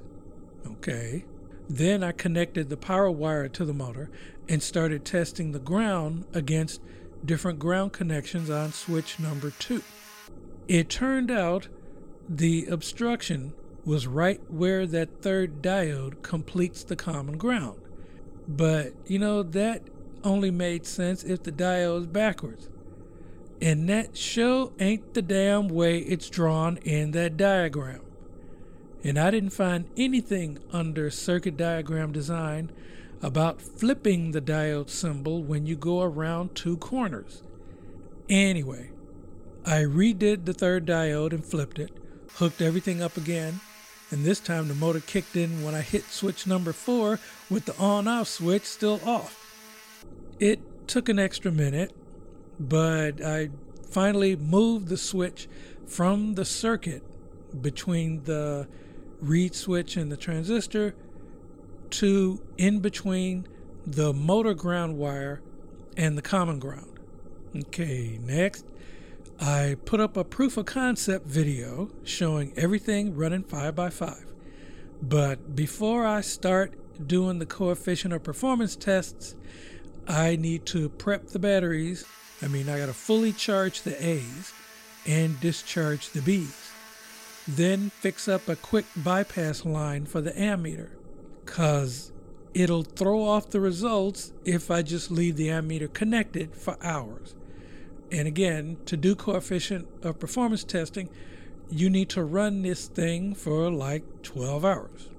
Okay. 0.65 1.25
Then 1.69 2.03
I 2.03 2.11
connected 2.11 2.69
the 2.69 2.77
power 2.77 3.11
wire 3.11 3.47
to 3.49 3.65
the 3.65 3.73
motor 3.73 4.09
and 4.47 4.63
started 4.63 5.05
testing 5.05 5.51
the 5.51 5.59
ground 5.59 6.25
against 6.33 6.81
different 7.23 7.59
ground 7.59 7.93
connections 7.93 8.49
on 8.49 8.71
switch 8.71 9.19
number 9.19 9.51
two. 9.59 9.83
It 10.67 10.89
turned 10.89 11.29
out 11.29 11.67
the 12.29 12.67
obstruction 12.67 13.53
was 13.83 14.07
right 14.07 14.39
where 14.49 14.85
that 14.85 15.21
third 15.21 15.61
diode 15.61 16.21
completes 16.21 16.83
the 16.83 16.95
common 16.95 17.37
ground. 17.37 17.81
But, 18.47 18.93
you 19.07 19.19
know, 19.19 19.43
that 19.43 19.81
only 20.23 20.51
made 20.51 20.85
sense 20.85 21.23
if 21.23 21.43
the 21.43 21.51
diode's 21.51 22.07
backwards. 22.07 22.69
And 23.61 23.89
that 23.89 24.15
show 24.15 24.73
ain't 24.79 25.13
the 25.13 25.21
damn 25.21 25.67
way 25.67 25.99
it's 25.99 26.29
drawn 26.29 26.77
in 26.77 27.11
that 27.11 27.35
diagram 27.35 28.01
and 29.03 29.17
I 29.17 29.31
didn't 29.31 29.51
find 29.51 29.89
anything 29.95 30.59
under 30.71 31.09
circuit 31.09 31.55
diagram 31.55 32.11
design 32.11 32.71
about 33.21 33.61
flipping 33.61 34.31
the 34.31 34.41
diode 34.41 34.89
symbol 34.89 35.43
when 35.43 35.65
you 35.65 35.75
go 35.75 36.01
around 36.01 36.55
two 36.55 36.77
corners. 36.77 37.43
Anyway, 38.27 38.91
I 39.65 39.81
redid 39.83 40.45
the 40.45 40.53
third 40.53 40.85
diode 40.85 41.33
and 41.33 41.45
flipped 41.45 41.79
it, 41.79 41.91
hooked 42.35 42.61
everything 42.61 43.01
up 43.01 43.17
again, 43.17 43.59
and 44.11 44.23
this 44.23 44.39
time 44.39 44.67
the 44.67 44.75
motor 44.75 44.99
kicked 44.99 45.35
in 45.35 45.63
when 45.63 45.75
I 45.75 45.81
hit 45.81 46.03
switch 46.05 46.47
number 46.47 46.73
four 46.73 47.19
with 47.49 47.65
the 47.65 47.77
on 47.77 48.07
off 48.07 48.27
switch 48.27 48.63
still 48.63 48.99
off. 49.05 49.35
It 50.39 50.59
took 50.87 51.09
an 51.09 51.19
extra 51.19 51.51
minute, 51.51 51.91
but 52.59 53.23
I 53.23 53.49
finally 53.89 54.35
moved 54.35 54.87
the 54.87 54.97
switch 54.97 55.47
from 55.85 56.35
the 56.35 56.45
circuit 56.45 57.03
between 57.61 58.23
the 58.23 58.67
reed 59.21 59.55
switch 59.55 59.97
and 59.97 60.11
the 60.11 60.17
transistor 60.17 60.95
to 61.89 62.41
in 62.57 62.79
between 62.79 63.47
the 63.85 64.13
motor 64.13 64.53
ground 64.53 64.97
wire 64.97 65.41
and 65.97 66.17
the 66.17 66.21
common 66.21 66.59
ground. 66.59 66.99
Okay, 67.55 68.19
next, 68.21 68.65
I 69.41 69.77
put 69.85 70.01
up 70.01 70.17
a 70.17 70.25
proof 70.25 70.57
of 70.57 70.65
concept 70.65 71.25
video 71.25 71.89
showing 72.03 72.51
everything 72.57 73.15
running 73.15 73.43
5x5. 73.43 74.25
But 75.01 75.55
before 75.55 76.05
I 76.05 76.19
start 76.21 76.73
doing 77.07 77.39
the 77.39 77.45
coefficient 77.45 78.13
of 78.13 78.21
performance 78.21 78.75
tests, 78.75 79.35
I 80.07 80.35
need 80.35 80.65
to 80.67 80.89
prep 80.89 81.27
the 81.27 81.39
batteries. 81.39 82.05
I 82.41 82.47
mean, 82.47 82.67
I 82.67 82.79
got 82.79 82.87
to 82.87 82.93
fully 82.93 83.31
charge 83.31 83.83
the 83.83 84.05
A's 84.05 84.51
and 85.05 85.39
discharge 85.39 86.09
the 86.09 86.21
B's. 86.21 86.71
Then 87.47 87.91
fix 87.91 88.27
up 88.27 88.49
a 88.49 88.57
quick 88.57 88.85
bypass 88.97 89.63
line 89.63 90.05
for 90.05 90.19
the 90.19 90.31
ammeter, 90.31 90.89
because 91.45 92.11
it'll 92.53 92.83
throw 92.83 93.23
off 93.23 93.49
the 93.49 93.61
results 93.61 94.33
if 94.43 94.69
I 94.69 94.81
just 94.81 95.09
leave 95.09 95.37
the 95.37 95.47
ammeter 95.47 95.91
connected 95.91 96.53
for 96.55 96.77
hours. 96.83 97.35
And 98.11 98.27
again, 98.27 98.77
to 98.85 98.97
do 98.97 99.15
coefficient 99.15 99.87
of 100.03 100.19
performance 100.19 100.63
testing, 100.63 101.09
you 101.69 101.89
need 101.89 102.09
to 102.09 102.23
run 102.23 102.63
this 102.63 102.87
thing 102.87 103.35
for 103.35 103.69
like 103.69 104.03
12 104.23 104.65
hours. 104.65 105.09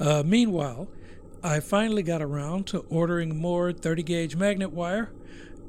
Uh, 0.00 0.22
meanwhile, 0.24 0.88
I 1.42 1.60
finally 1.60 2.02
got 2.02 2.20
around 2.22 2.66
to 2.68 2.80
ordering 2.90 3.36
more 3.36 3.72
30 3.72 4.02
gauge 4.02 4.36
magnet 4.36 4.72
wire 4.72 5.10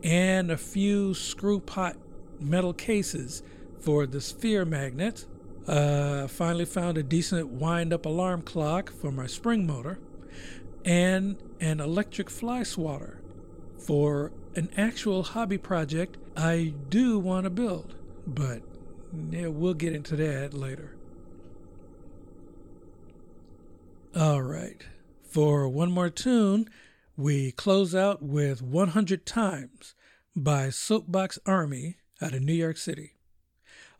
and 0.03 0.49
a 0.49 0.57
few 0.57 1.13
screw 1.13 1.59
pot 1.59 1.97
metal 2.39 2.73
cases 2.73 3.43
for 3.79 4.07
the 4.07 4.21
sphere 4.21 4.65
magnet. 4.65 5.25
uh, 5.67 6.27
finally 6.27 6.65
found 6.65 6.97
a 6.97 7.03
decent 7.03 7.47
wind 7.49 7.93
up 7.93 8.05
alarm 8.05 8.41
clock 8.41 8.91
for 8.91 9.11
my 9.11 9.27
spring 9.27 9.67
motor 9.67 9.99
and 10.83 11.37
an 11.59 11.79
electric 11.79 12.29
fly 12.29 12.63
swatter 12.63 13.21
for 13.77 14.31
an 14.59 14.69
actual 14.77 15.23
hobby 15.23 15.57
project 15.57 16.17
I 16.37 16.73
do 16.89 17.17
want 17.17 17.45
to 17.45 17.49
build, 17.49 17.95
but 18.27 18.61
yeah, 19.31 19.47
we'll 19.47 19.73
get 19.73 19.93
into 19.93 20.15
that 20.17 20.53
later. 20.53 20.95
All 24.15 24.41
right, 24.41 24.81
for 25.23 25.67
one 25.67 25.91
more 25.91 26.09
tune, 26.09 26.69
we 27.15 27.51
close 27.51 27.95
out 27.95 28.21
with 28.21 28.61
100 28.61 29.25
Times 29.25 29.95
by 30.35 30.69
Soapbox 30.69 31.39
Army 31.45 31.97
out 32.21 32.33
of 32.33 32.41
New 32.41 32.53
York 32.53 32.77
City 32.77 33.13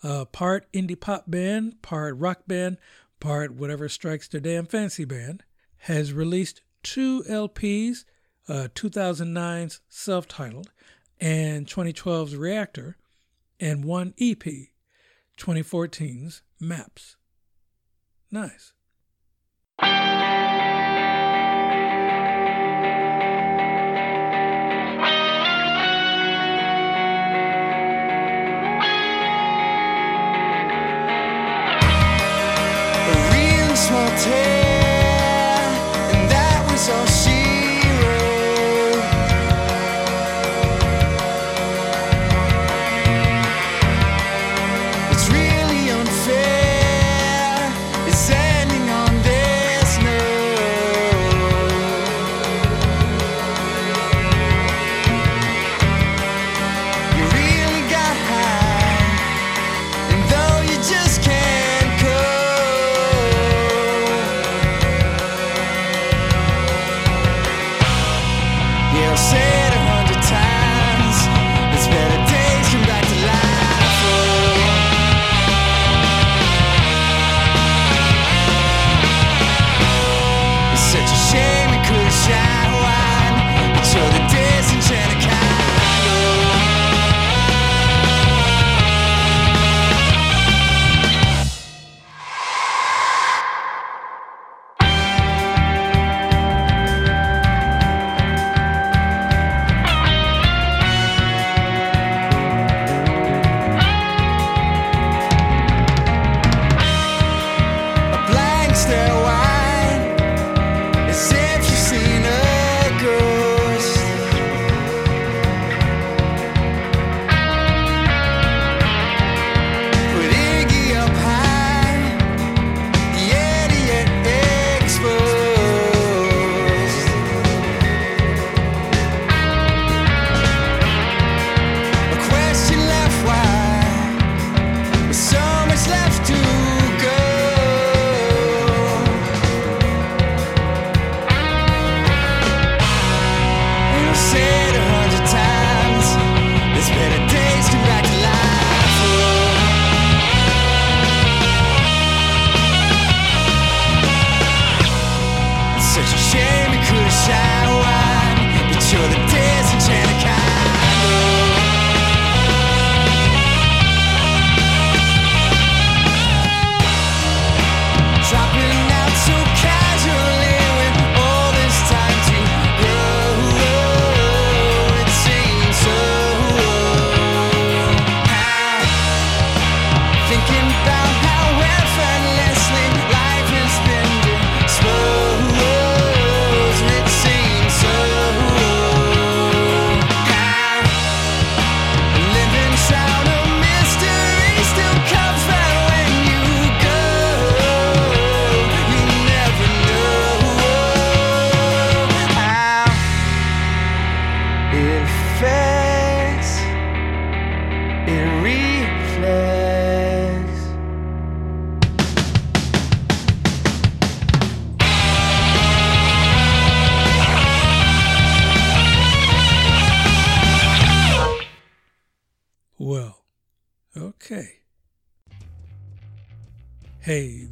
uh, 0.03 0.25
part 0.25 0.71
indie 0.73 0.99
pop 0.99 1.25
band, 1.27 1.81
part 1.81 2.17
rock 2.17 2.41
band, 2.47 2.77
part 3.19 3.53
whatever 3.53 3.89
strikes 3.89 4.27
their 4.27 4.41
damn 4.41 4.65
fancy 4.65 5.05
band, 5.05 5.43
has 5.83 6.13
released 6.13 6.61
two 6.83 7.23
LPs, 7.29 8.05
uh, 8.49 8.67
2009's 8.73 9.81
self 9.87 10.27
titled 10.27 10.71
and 11.21 11.67
2012's 11.67 12.35
Reactor, 12.35 12.97
and 13.59 13.83
one 13.83 14.13
EP, 14.19 14.43
2014's 15.37 16.41
Maps. 16.59 17.17
Nice. 18.31 18.73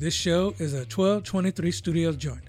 This 0.07 0.13
show 0.13 0.53
is 0.57 0.73
a 0.73 0.87
1223 0.87 1.69
Studios 1.69 2.15
joint. 2.15 2.39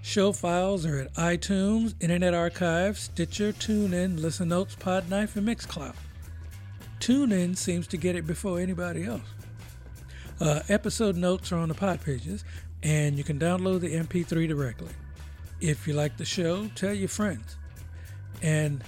Show 0.00 0.32
files 0.32 0.86
are 0.86 1.00
at 1.00 1.12
iTunes, 1.16 1.94
Internet 2.00 2.32
Archive, 2.32 2.96
Stitcher, 2.96 3.52
TuneIn, 3.52 4.18
Listen 4.18 4.48
Notes, 4.48 4.74
Podknife, 4.74 5.36
and 5.36 5.46
Mixcloud. 5.46 5.94
TuneIn 6.98 7.58
seems 7.58 7.86
to 7.88 7.98
get 7.98 8.16
it 8.16 8.26
before 8.26 8.58
anybody 8.58 9.04
else. 9.04 9.28
Uh, 10.40 10.60
episode 10.70 11.14
notes 11.14 11.52
are 11.52 11.58
on 11.58 11.68
the 11.68 11.74
pod 11.74 12.00
pages, 12.00 12.42
and 12.82 13.18
you 13.18 13.22
can 13.22 13.38
download 13.38 13.80
the 13.80 13.94
MP3 13.94 14.48
directly. 14.48 14.94
If 15.60 15.86
you 15.86 15.92
like 15.92 16.16
the 16.16 16.24
show, 16.24 16.68
tell 16.74 16.94
your 16.94 17.10
friends. 17.10 17.58
And 18.40 18.82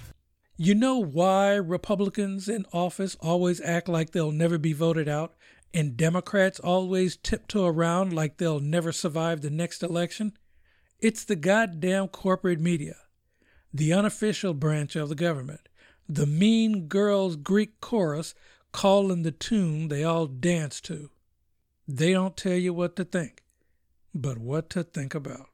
you 0.57 0.74
know 0.74 0.96
why 0.96 1.57
Republicans 1.57 2.48
in 2.48 2.64
office 2.72 3.18
always 3.20 3.61
act 3.61 3.90
like 3.90 4.12
they'll 4.12 4.32
never 4.32 4.57
be 4.57 4.72
voted 4.72 5.07
out? 5.07 5.34
And 5.73 5.97
Democrats 5.97 6.61
always 6.61 7.16
tiptoe 7.16 7.66
around 7.66 8.12
like 8.12 8.37
they'll 8.37 8.61
never 8.61 8.93
survive 8.93 9.41
the 9.41 9.51
next 9.51 9.83
election? 9.83 10.33
It's 10.99 11.25
the 11.25 11.37
goddamn 11.37 12.09
corporate 12.09 12.61
media, 12.61 12.97
the 13.73 13.93
unofficial 13.93 14.55
branch 14.55 14.97
of 14.97 15.09
the 15.09 15.14
government, 15.14 15.68
the 16.09 16.27
mean 16.27 16.89
girls 16.89 17.37
Greek 17.37 17.81
chorus 17.81 18.35
calling 18.73 19.23
the 19.23 19.33
tune 19.33 19.89
they 19.89 20.05
all 20.05 20.27
dance 20.27 20.81
to. 20.83 21.11
They 21.89 22.12
don't 22.12 22.37
tell 22.37 22.55
you 22.55 22.75
what 22.75 22.97
to 22.97 23.05
think, 23.05 23.43
but 24.14 24.39
what 24.39 24.71
to 24.71 24.83
think 24.83 25.14
about. 25.14 25.47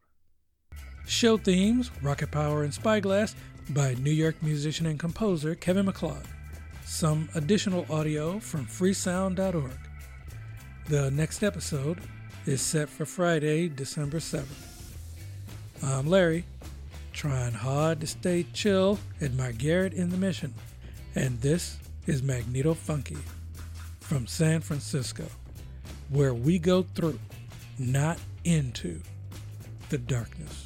Show 1.07 1.37
themes 1.37 1.91
Rocket 2.03 2.31
Power 2.31 2.65
and 2.65 2.75
Spyglass 2.75 3.37
by 3.71 3.95
New 3.95 4.11
York 4.11 4.43
musician 4.43 4.87
and 4.87 4.99
composer 4.99 5.55
Kevin 5.55 5.87
MacLeod. 5.87 6.27
Some 6.85 7.29
additional 7.35 7.87
audio 7.91 8.39
from 8.39 8.67
freesound.org. 8.67 9.86
The 10.89 11.11
next 11.11 11.43
episode 11.43 11.99
is 12.47 12.61
set 12.61 12.89
for 12.89 13.05
Friday, 13.05 13.69
December 13.69 14.19
7th. 14.19 14.45
I'm 15.83 16.07
Larry, 16.07 16.45
trying 17.13 17.55
hard 17.55 18.01
to 18.03 18.07
stay 18.07 18.47
chill 18.53 19.01
at 19.21 19.35
my 19.35 19.51
garret 19.51 19.95
in 19.95 20.11
the 20.11 20.17
Mission, 20.17 20.55
and 21.17 21.41
this 21.41 21.81
is 22.07 22.23
Magneto 22.23 22.73
Funky 22.73 23.19
from 23.99 24.29
San 24.29 24.61
Francisco, 24.61 25.27
where 26.09 26.33
we 26.33 26.57
go 26.57 26.85
through, 26.95 27.19
not 27.81 28.21
into, 28.45 29.01
the 29.89 29.99
darkness. 29.99 30.66